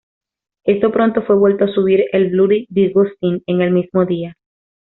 [0.63, 4.35] Esto pronto fue vuelto a subir el "Bloody Disgusting" en el mismo día.